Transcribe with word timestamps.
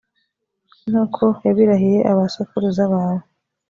nk’uko 0.89 1.23
yabirahiye 1.45 1.99
abasokuruza 2.11 2.83
bawe, 2.93 3.23